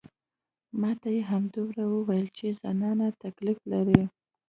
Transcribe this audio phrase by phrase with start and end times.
[0.81, 4.01] ما ته يې همدومره وويل چې زنانه تکليف لري.